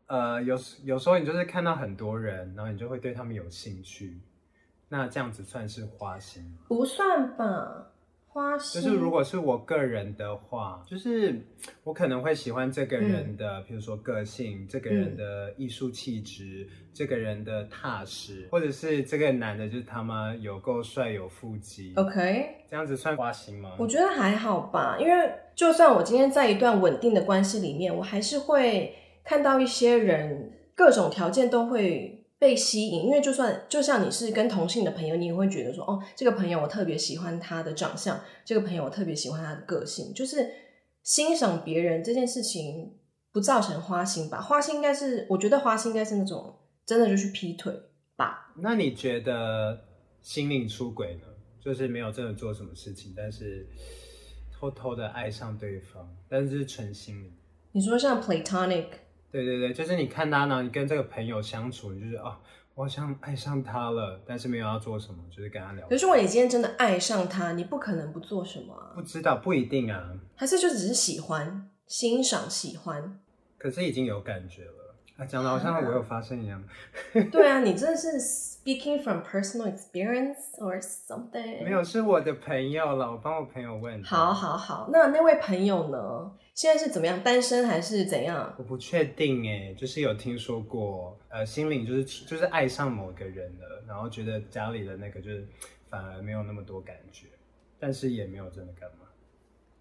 [0.09, 4.17] 呃，有有时候你就是看到很多人，然后你就会对他们有兴趣，
[4.89, 6.59] 那这样子算是花心吗？
[6.67, 7.91] 不算吧，
[8.27, 8.81] 花心。
[8.81, 11.41] 就是如果是我个人的话，就是
[11.83, 21.93] 我可能会喜欢这个人的，比、嗯、如说个性，这个人的艺术气质，嗯、这个人的踏实，或者是这个男的，就是他妈有够帅，有腹肌。
[21.95, 23.73] OK，这样子算花心吗？
[23.77, 28.93] 我觉得还好吧，因为就算我今天在一段稳定的关系里面，我还是会。
[29.29, 40.47] 看到一些人，各种条件都会被吸引，因为就算就像你是跟同性的朋友，你也会觉得说，哦，这个朋友我特别喜欢他的长相，这个朋友我特别喜欢他的个性，就是
[41.01, 42.97] 欣赏别人这件事情
[43.31, 44.39] 不造成花心吧？
[44.39, 47.73] 花心应该是，我觉得花心应该是那种真的就去劈腿
[48.15, 48.53] 吧？
[48.57, 49.85] 那你觉得
[50.21, 51.21] 心灵出轨呢？
[51.59, 53.67] 就是没有真的做什么事情，但是
[54.53, 57.33] 偷偷的爱上对方，但是是纯心灵。
[57.71, 58.85] 你说像 platonic？
[59.43, 62.35] 对对对，就是你看他呢，你跟这个朋友相处，你就是哦，
[62.73, 65.87] 我好像爱上他了，但是没有要做什么，就是跟他聊。
[65.87, 68.93] 可是如果你今天真的爱上他，你不可能不做什么啊？
[68.95, 70.11] 不知道，不一定啊。
[70.35, 73.19] 还是就只是喜欢、欣赏、喜欢？
[73.59, 74.95] 可是已经有感觉了。
[75.17, 76.63] 啊，讲的好像我有发生一样。
[77.31, 78.19] 对啊，你真的是
[78.67, 81.63] speaking from personal experience or something？
[81.63, 84.03] 没有，是我的朋友了，我帮我朋友问。
[84.03, 86.29] 好，好，好，那那位朋友呢？
[86.53, 87.23] 现在是怎么样？
[87.23, 88.53] 单身还是怎样？
[88.57, 95.47] 我不确定哎，就是有听说过，呃，心灵就是就是爱上某个人了，然后觉得家里的那个就是
[95.89, 97.27] 反而没有那么多感觉，
[97.79, 99.06] 但是也没有真的干嘛。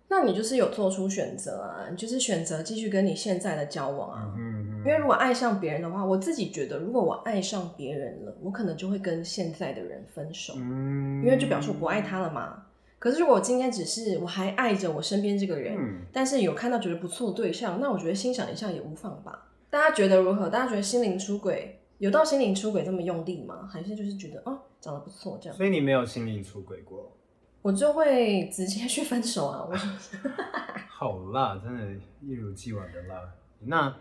[0.08, 4.32] 那你就是有做出选择啊，你就是选择继续跟你现在的交往啊。
[4.36, 4.78] 嗯嗯。
[4.78, 10.54] 因为如果爱上别人的话，我自己觉得，如果我爱上别人了，我可能就会跟现在的人分手。
[10.56, 11.24] 嗯。
[11.24, 12.62] 因为就表示我不爱他了嘛。
[12.98, 19.48] 可是如果我今天只是我还爱着我身边这个人，嗯，但是有看到觉得不错的对象，那我觉得欣赏一下也无妨吧。
[19.68, 20.48] 大家觉得如何？
[20.48, 23.68] 大家觉得心灵出轨有到心灵出轨这么用力吗？
[23.70, 25.56] 还是就是觉得哦，长得不错这样？
[25.56, 27.12] 所以你没有心灵出轨过？
[27.66, 29.66] 我就会直接去分手啊！
[29.68, 29.74] 我
[30.88, 33.20] 好辣，真的，一如既往的辣。
[33.58, 33.92] 那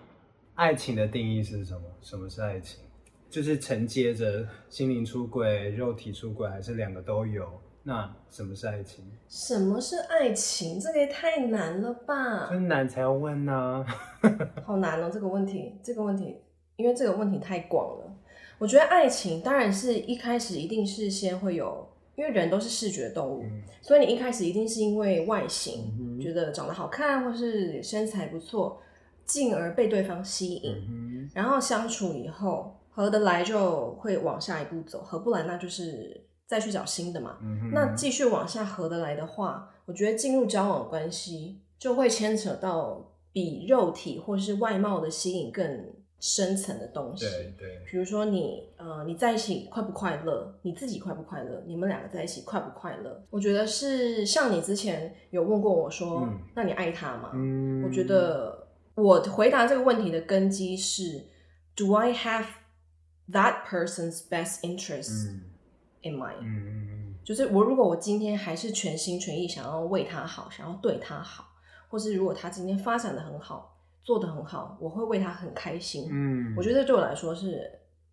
[0.54, 1.82] 爱情的定义是什么？
[2.00, 2.84] 什么是爱情？
[3.28, 7.60] 就是承接着心灵出轨、肉体出轨，还是两个都有？
[7.82, 9.04] 那什么是爱情？
[9.28, 10.80] 什么是爱情？
[10.80, 12.48] 这个也太难了吧！
[12.52, 13.86] 真难才要问呢、啊，
[14.64, 16.38] 好难哦，这个问题，这个问题，
[16.76, 18.16] 因为这个问题太广了。
[18.60, 21.85] 我觉得爱情当然是一开始一定是先会有。
[22.16, 28.82] 因为人都是视觉动物，嗯，所以你一开始一定是因为外形，嗯、觉得长得好看或是身材不错，
[29.26, 37.38] 进而被对方吸引，嗯，然后相处以后合得来就会往下一步走，合不来那就是再去找新的嘛。
[37.42, 45.94] 嗯、那继续往下合得来的话，我觉得进入交往关系就会牵扯到比肉体或是外貌的吸引更
[46.28, 50.52] 深层的东西，对对，比如说你呃，你在一起快不快乐？
[50.64, 51.62] 你自己快不快乐？
[51.68, 53.24] 你们两个在一起快不快乐？
[53.30, 57.30] 我觉得是像你之前有问过我说，嗯、那你爱他吗？
[57.36, 61.24] 嗯，我觉得我回答这个问题的根基是
[61.76, 62.48] ，Do I have
[63.32, 65.30] that person's best interest
[66.02, 66.42] in mind？
[66.42, 71.46] 嗯，就是我如果我今天还是全心全意想要为他好，想要对他好，
[71.88, 73.74] 或是如果他今天发展的很好。
[74.06, 76.08] 做得很好，我会为他很开心。
[76.12, 77.70] 嗯，我觉得这对我来说是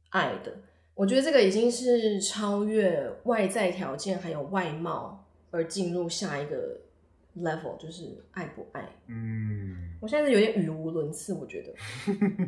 [0.08, 0.52] 爱的。
[0.94, 6.80] 我觉得这个已经是超越外在条件还有外貌而进入下一个
[7.38, 8.88] level，就是爱不爱。
[9.06, 11.74] 嗯，我现在是有点语无伦次，我觉得。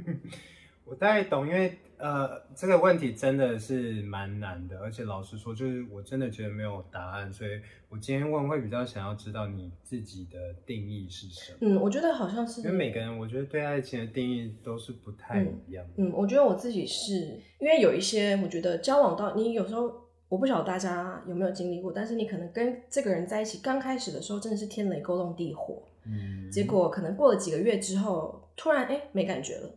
[0.87, 7.53] 我大概懂，因为呃，这个问题真的是蛮难的，而且老实说，就是我真的觉得没有答案，所以
[7.89, 11.59] 我今天问会比较想要知道你自己的定义是什么。
[11.63, 15.93] 嗯，我觉得好像是，因为每个人我觉得对爱情的定义都是不太一样的。
[15.97, 19.91] 嗯，嗯，我觉得我自己是因为有一些，我觉得交往到你有时候，
[20.29, 29.71] 我不晓得大家有没有经历过，但是你可能跟这个人在一起刚开始的时候真的是天雷勾动地火，嗯，结果可能过了几个月之后，突然哎没感觉了。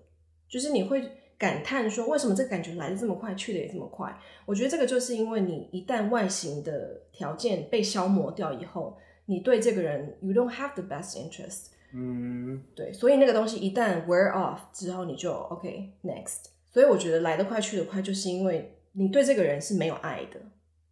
[0.49, 1.01] 就是你会
[1.37, 4.17] 感叹说，为什么这感觉来的这么快，去的也这么快？
[4.45, 11.67] 我觉得这个就是因为你一旦外形的条件被消磨掉以后，你对这个人 you don't have the best interest。
[11.93, 16.45] 嗯，对，所以那个东西一旦 wear off 之后，你就 OK next。
[16.69, 20.39] 所以我觉得来得快去得快，就是因为你对这个人是没有爱的。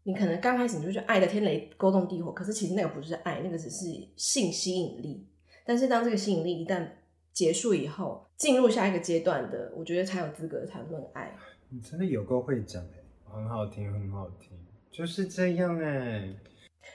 [0.03, 5.27] 你可能刚开始你就觉得爱的天雷勾动地火，可是其实那个不是爱，那个只是性吸引力。
[5.65, 6.87] 但是当这个吸引力一旦
[7.35, 11.37] 结束以后，进入下一个阶段的，我觉得才有资格谈论爱。
[11.67, 14.57] 你真的有够会讲哎，很好听，很好听，
[14.89, 16.33] 就是这样哎。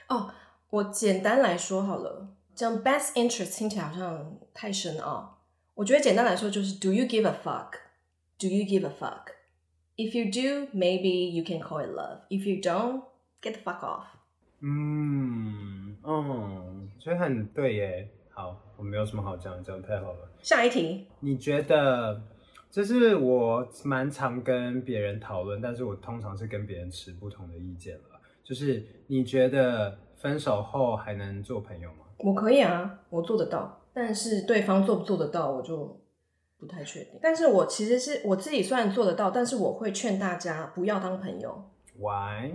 [0.09, 0.33] 哦，
[0.71, 5.43] 我简单来说好了，这样 best interest 听起来好像太深奥。
[5.75, 11.85] 我觉得简单来说就是 Do you give a fuck？Do you give a fuck？If you do, maybe you can call
[11.85, 12.21] it love.
[12.31, 13.03] If you don't,
[13.43, 14.07] get the fuck off.
[14.61, 18.09] 嗯，哦，所以很对耶。
[18.31, 20.31] 好，我没有什么好讲，讲太好了。
[20.41, 22.19] 下一题，你觉得
[22.71, 28.19] 就是我蛮常跟别人讨论，但是我通常是跟别人持不同的意见了。
[28.43, 32.07] 就是你觉得分手后还能做朋友吗？
[32.17, 36.01] 我可以啊，我做得到，但是对方做不做得到，我就。
[36.59, 41.71] 不太确定，但是我其实是我自己虽然做得到，但是我会劝大家不要当朋友。
[41.99, 42.53] Why？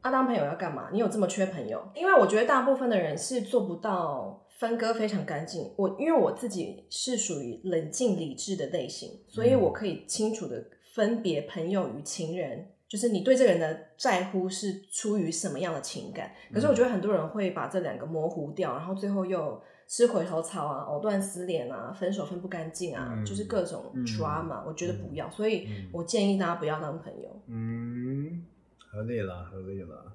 [0.00, 0.88] 啊，当朋友要干嘛？
[0.90, 1.86] 你有这么缺朋友？
[1.94, 5.72] 因为我觉得大部分的人是做不到分割非常干净。
[5.76, 16.32] 我因为我自己是属于冷静理智的类型，所以我可以清楚的分别朋友与情人，嗯、就是你对这个人的在乎是出于什么样的情感。
[16.54, 19.60] 可是我觉得很多人会把这两个模糊掉，然后最后又。
[19.88, 27.42] 吃回头草啊，藕断丝连啊，分手分不干净啊，嗯、就是各种 drama，、嗯、我觉得不要，所以我建议大家不要当朋友。
[27.46, 28.42] 嗯，
[28.78, 30.14] 合理了，合理了。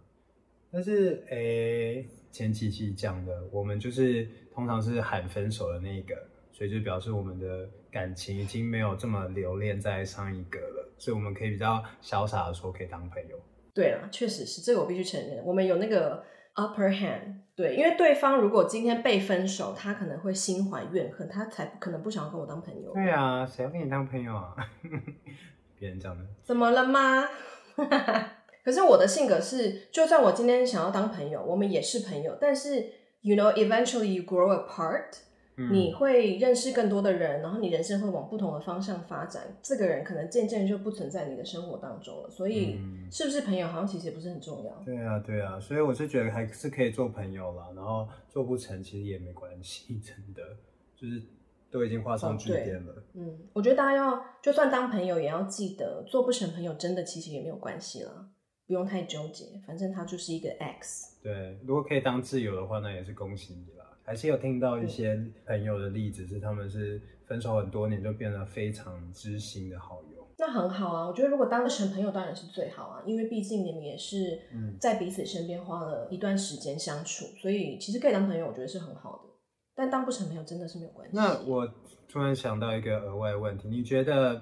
[0.71, 6.15] 但是，诶、欸，前几期讲的，我们就是通常是喊分手的那一个，
[6.51, 13.39] 所以就表示我们的感情已经没有这么留恋在上一个了，所以我们可以比较潇洒的说可以当朋友。
[13.73, 16.23] 对啊，确实是，这个我必须承认，我们有那个。
[16.57, 22.91] Upper hand，对，因为对方如果今天被分手，他可能会心怀怨恨，他才可能不想要跟我当朋友。
[22.95, 24.55] 对啊，谁要跟你当朋友啊？
[25.77, 26.25] 别人讲的。
[26.43, 27.29] 怎么了吗？
[28.67, 32.85] 可是我的性格是，就算我今天想要当朋友，我们也是朋友，但是
[33.21, 35.19] ，you know，eventually you grow apart。
[35.71, 39.55] 你会认识更多的人，然后你人生会往不同的方向发展。
[39.63, 42.29] 这个人可能渐渐就不存在你的生活当中了。
[42.29, 42.77] 所以，
[43.09, 44.83] 是不是朋友好像其实也不是很重要。
[44.83, 45.57] 对啊，对啊。
[45.57, 50.43] 所以我是觉得还是可以做朋友啦，然后做不成其实也没关系，真的
[50.93, 51.23] 就是
[51.71, 53.03] 都已经画上句点了。
[53.13, 58.27] 嗯，我觉得大家要就算当朋友，也要记得做不成朋友，真的其实也没有关系啦，
[58.67, 59.45] 不用太纠结。
[59.65, 61.17] 反正他就是一个 X。
[61.23, 63.65] 对，如果可以当挚友的话，那也是恭喜你。
[64.03, 70.25] 还是有听到一些朋友的例子，是他们是分手很多年就变得非常知心的好友。
[70.37, 74.39] 那很好啊，我觉得如果当成朋友当然是最好啊，因为毕竟你们也是
[74.79, 79.33] 在彼此身边花了一段时间相处，所以其实可以当朋友，我觉得是很好的。
[79.75, 81.13] 但当不成朋友真的是没有关系。
[81.13, 81.69] 那我
[82.07, 84.41] 突然想到一个额外问题，你觉得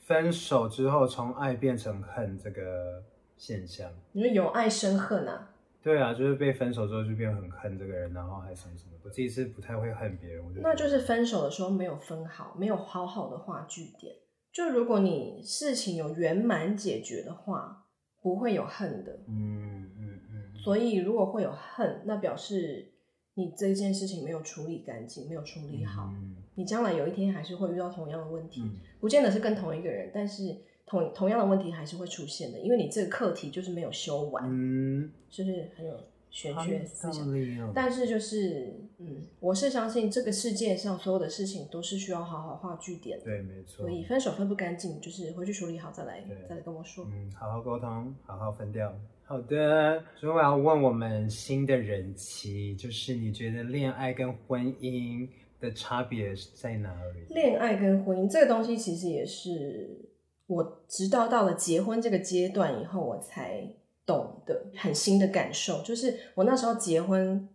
[0.00, 3.02] 分手之后从爱变成恨这个
[3.42, 5.50] 现象，你说由爱生恨啊？
[5.82, 8.92] 对啊，就是被分手之后就变很恨这个人，然后还什么什么。
[9.02, 10.62] 我自己是不太会恨别人，我觉得。
[10.62, 14.14] 那就是分手的时候没有分好，没有好好的画句点。
[14.52, 17.84] 就如果你事情有圆满解决的话，
[18.20, 19.12] 不会有恨的。
[19.26, 20.56] 嗯嗯嗯。
[20.56, 22.92] 所以如果会有恨，那表示
[23.34, 26.04] 你这件事情没有处理干净，没有处理好。
[26.12, 26.36] 嗯。
[26.54, 28.78] 你将来有一天还是会遇到同样的问题，嗯。
[29.00, 30.56] 不见得是跟同一个人，但是。
[30.86, 35.94] 同同样的问题还是会出现的，因为你这个课题就是没有修完，嗯，就是很有
[36.30, 37.26] 玄学思想。
[37.28, 43.24] 哦、但是就是，嗯，我是相信这个世界上所有的事情都是需要好好画句点的。
[43.24, 43.86] 对，没错。
[43.86, 47.06] 所以分手分不干净，就是回去处理好再来，再来跟我说。
[47.10, 48.94] 嗯，好好沟通，好好分掉。
[49.24, 55.26] 好的，所以我要问我们新的人妻，就是你觉得恋爱跟婚姻
[55.58, 57.34] 的差别在哪里？
[57.34, 60.10] 恋爱跟婚姻这个东西其实也是。
[60.52, 63.66] 我直到到了结婚这个阶段以后，我才
[64.04, 65.82] 懂得很新的感受。
[65.82, 67.48] 就是我那时候结婚，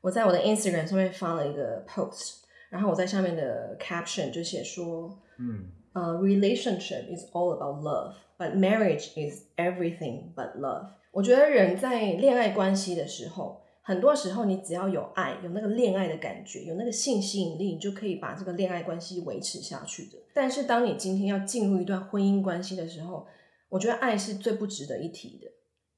[0.00, 10.88] 我在我的 Instagram 上面发了一个 post，然后我在下面的 caption 就写说，嗯，呃，relationship is all about love，but marriage is everything but love。
[11.12, 13.61] 我觉得人在恋爱关系的时候。
[13.84, 20.18] 很多时候，你只要有爱，有那个恋爱的感觉，有那个性吸引力，你就可以把这个恋爱关系维持下去的。
[20.32, 23.26] 但是，当你今天要进入一段婚姻关系的时候，
[23.68, 25.50] 我觉得爱是最不值得一提的，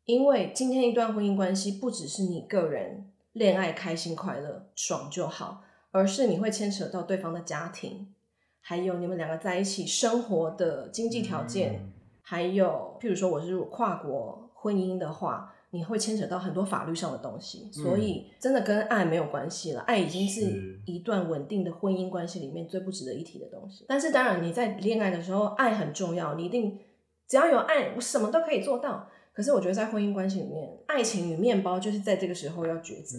[0.06, 8.14] 因为今天一段婚姻关系不只是你个人恋爱开心快乐爽就好，而是你会牵扯到对方的家庭，
[8.62, 15.53] 还有你们两个在一起生活的经济条件，嗯、还有譬如说我是跨国婚姻的话。
[15.74, 19.80] 你会牵扯到很多法律上的东西，所以真的跟爱没有关系了。
[19.80, 23.84] 爱已经是一段稳定的婚姻关系里面最不值得一提的东西。
[23.88, 26.78] 但是当然你在恋爱的时候，爱很重要，你一定
[27.26, 29.10] 只要有爱，我什么都可以做到。
[29.32, 33.18] 可是我觉得在婚姻关系里面，爱情与面包就是在这个时候要抉择，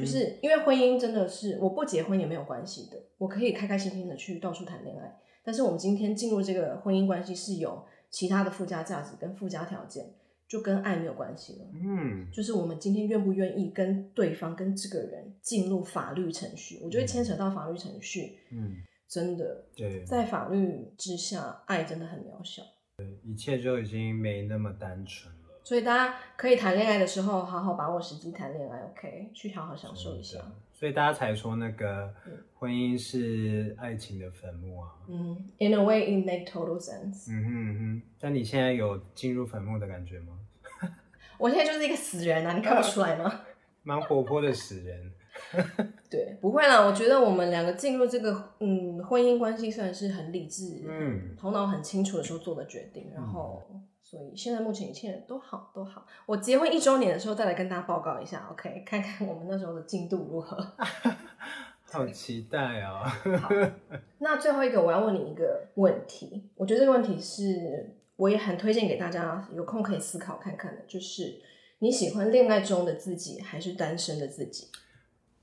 [0.00, 5.20] 就是因为婚姻真的是我不结婚也没有关系的，我可以开开心心的去到处谈恋爱。
[5.44, 10.06] 但是我们今天进入这个婚姻关系是有其他的附加价值跟附加条件。
[10.54, 18.76] 就跟爱没有关系了，嗯，就是我们今天愿不愿意跟对方、跟这个人进入法律程序，我觉得牵扯到法律程序，嗯，
[19.08, 22.62] 真的，对，在法律之下，爱真的很渺小，
[22.98, 25.40] 对，一切就已经没那么单纯了。
[25.64, 30.38] 所以大家可以谈恋爱的时候，好好把握时机谈恋爱，OK，去好好享受一下。
[30.72, 32.12] 所以大家才说那个
[32.52, 34.90] 婚姻是爱情的坟墓啊。
[35.08, 37.32] 嗯，In a way, it make total sense。
[37.32, 40.38] 嗯哼嗯哼，但你现在有进入坟墓的感觉吗？
[41.38, 43.40] 我现在就是一个死人啊，你看不出来吗？
[43.82, 45.12] 蛮活泼的死人。
[46.08, 46.80] 对，不会啦。
[46.84, 53.62] 我觉得我们两个进入这个嗯婚姻关系，算是很理智、嗯，头脑很清楚的时候做的决定，然后。
[53.72, 58.84] 嗯所以现在目前一切都好都好，我结婚一周年的时候再来跟大家报告一下，OK？
[58.86, 60.56] 看看我们那时候的进度如何。
[61.90, 63.02] 好期待哦！
[63.40, 63.48] 好，
[64.18, 71.40] 那最后一个我要问你一个问题，我觉得这个问题是我也很推荐给大家，有空可以思考看看的，就是
[71.80, 74.68] 你喜欢恋爱中的自己还是单身的自己？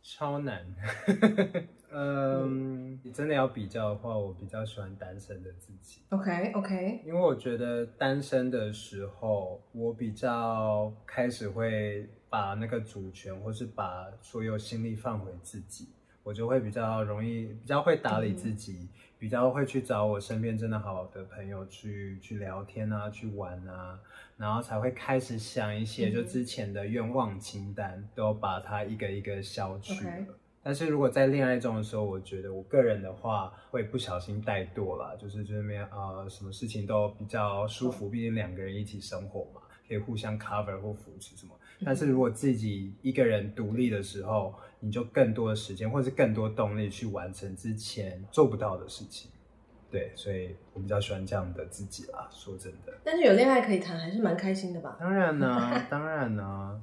[0.01, 0.65] 超难。
[1.93, 6.01] 嗯，你真的要比较的话，我比较喜欢单身的自己。
[6.09, 15.89] OK OK，因为我觉得单身的时候，我比较开始会把那个主权，或是把所有心力放回自己，
[16.24, 23.99] 我就会比较容易，比较会打理自己，嗯、比较会去找我身边真的好的朋友去去聊天啊，去玩啊，
[24.38, 30.26] 然后才会开始想一些就之前的愿望清单，嗯、都把它一个一个消去了。
[30.63, 41.55] 但是如果在恋爱中的时候，我觉得我个人的话会不小心怠惰啦，就是就是没有呃什么事情都比较舒服，毕竟两个人一起生活嘛，可以互相 cover 或扶持什么。
[41.84, 49.32] 但是如果自己一个人独立的时候，你就更多的时间或是更多动力去完成之前做不到的事情。
[49.90, 52.94] 对，所以我比较喜欢这样的自己啦，说真的。
[53.04, 54.96] 但是有恋爱可以谈，还是蛮开心的吧？
[55.02, 56.82] 当然呢、啊，当然呢、啊。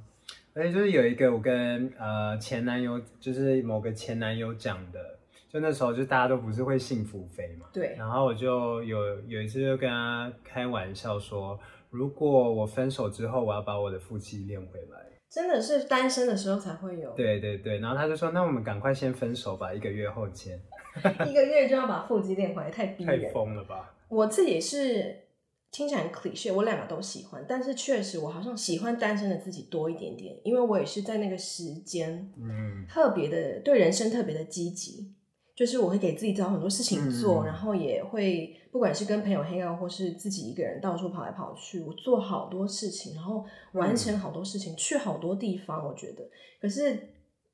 [0.53, 7.95] 而且就是有一个我跟呃前男友，就是某个前男友讲的，就那时候就大家都不是会幸福飞嘛，对。
[7.97, 14.99] 然后我就有有一次就跟他开玩笑说，如果我分手之后，我要把我的腹肌练回来。
[15.29, 17.11] 真的是单身的时候才会有。
[17.11, 20.59] 对对对，然后他就说，那我们赶快先分手吧，一个月后见。
[21.29, 23.93] 一个月就要把腹肌练回来，太逼人，太疯了吧？
[24.07, 25.25] 我自己是。
[25.71, 35.13] 听起来很 cliché，我两个都喜欢，但是确实我好像喜欢单身的自己多一点点，因为我也是在那个时间，嗯，特别的对人生特别的积极，
[35.55, 43.43] 就是我会给自己找很多事情做，嗯，然后也会不管是跟朋友 hang out 或是自己一个人到处跑来跑去，我做好多事情，然后
[43.73, 46.23] 完成好多事情，嗯，去好多地方，我觉得。
[46.61, 47.09] 可是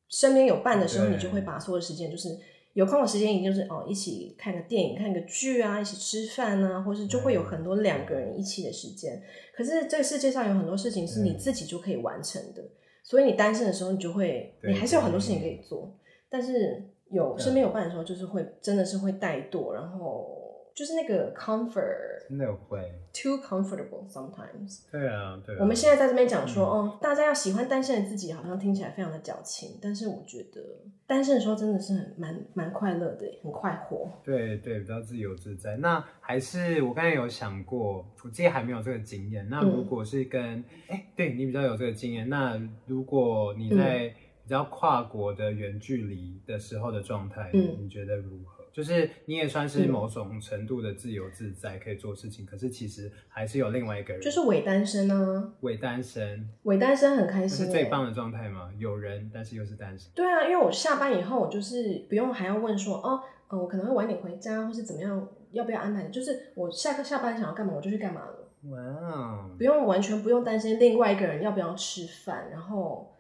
[0.10, 2.38] 身边有伴的时候，你就会把所有的时间就是。
[2.76, 9.24] 有空的时间，一定就是哦，一起看个电影、看个剧啊，一起吃饭啊，或是就会有很多两个人一起的时间。
[9.56, 12.62] 可是这个世界上有很多事情是你自己就可以完成的，
[13.02, 15.90] 所以你单身的时候，你就会，你还是有很多事情可以做。
[16.30, 20.35] 但是有身边有伴的时候，就是会真的是会怠惰，然后。
[20.76, 22.80] 就是那个 comfort，真的会
[23.14, 24.82] too comfortable sometimes。
[24.92, 25.60] 对啊，对啊。
[25.62, 29.80] 我们现在在这边讲说，嗯，哦，大家要喜欢单身的自己，好像听起来非常的矫情。
[29.82, 30.62] 但是我觉得
[31.08, 34.12] 单身的时候真的是很蛮蛮快乐的，很快活。
[34.22, 35.78] 对对，比较自由自在。
[35.78, 39.48] 那还是我刚才有想过，我自己还没有这个经验。
[39.50, 44.14] 那如果是跟哎，嗯，对你比较有这个经验，那如果你在
[44.44, 48.55] 比较跨国的远距离的时候的状态，嗯，你觉得如何？
[48.76, 55.54] 就是你也算是某种程度的自由自在，可以做事情，嗯，可是其实还是有另外一个人，就是伪单身啊。
[55.62, 58.70] 伪单身，伪单身很开心，欸，是最棒的状态吗？
[58.78, 60.12] 有人，但是又是单身。
[60.14, 66.10] 对啊，因为我下班以后，我就是不用还要问说，哦，呃，我可能会晚点回家，或是怎么样，要不要安排？
[66.10, 68.52] 就是我下课下班想要干嘛，我就去干嘛了。
[68.64, 73.15] 哇，wow，不用完全不用担心另外一个人要不要吃饭，然后。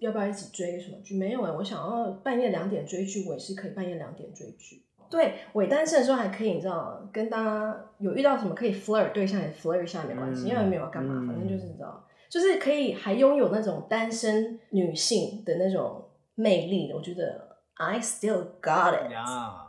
[0.00, 1.16] 要不要一起追什么剧？
[1.16, 4.84] 没有哎，我想要半夜两点追剧，我也是可以半夜两点追剧。
[5.10, 16.92] 对，伪单身的时候还可以，你知道，跟大家有遇到什么可以 flirt 对象也 flirt 一下没关系，因为没有要干嘛，反正就是你知道，就是可以还拥有那种单身女性的那种魅力。
[16.92, 19.10] 我觉得 I still got it。
[19.10, 19.66] Yeah.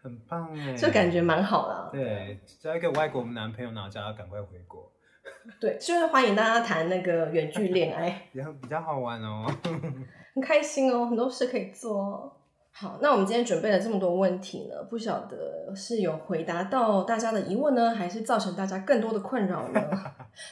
[0.00, 1.90] 很棒哎，就感觉蛮好的。
[1.92, 4.90] 对，交一个外国男朋友，然后叫他赶快回国。
[5.60, 9.46] 对，就是欢迎大家谈那个远距恋爱， 比较比较好玩哦，
[10.34, 12.32] 很开心哦，很多事可以做哦。
[12.70, 19.80] 好，那我们今天准备了这么多问题呢，不晓得是有回答到大家的疑问呢，还是造成大家更多的困扰呢？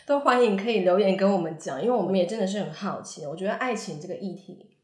[0.04, 3.24] 都欢迎可以留言跟我们讲，因为我们也真的是很好奇。
[3.24, 4.75] 我觉得爱情这个议题。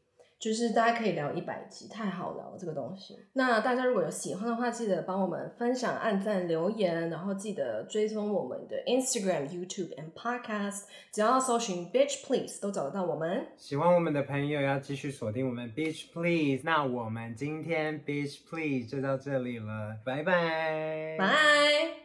[0.43, 3.17] 就是大家可以聊一百集，太好聊了这个东西。
[3.31, 10.81] 那大家如果有喜欢的话，记得帮我们分享、按赞、留言，然后记得追踪我们的 Instagram、YouTube and Podcast，
[11.13, 13.47] 只要搜寻 Bitch Please 都找得到我们。
[13.55, 16.61] 喜欢我们的朋友要继续锁定我们 Bitch Please。
[16.65, 22.02] 那我们今天 Bitch Please 就到这里了，拜拜，拜。